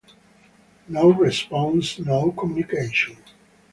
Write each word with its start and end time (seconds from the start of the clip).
No 0.87 1.09
response, 1.09 1.99
no 1.99 2.31
communication. 2.31 3.17